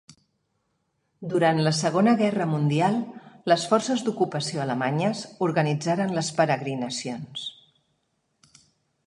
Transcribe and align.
Durant 1.33 1.59
la 1.67 1.73
Segona 1.79 2.15
Guerra 2.21 2.47
Mundial, 2.53 2.97
les 3.53 3.67
forces 3.75 4.01
d'ocupació 4.09 4.65
alemanyes 4.65 5.23
organitzaren 5.51 6.17
les 6.19 6.33
peregrinacions. 6.41 7.47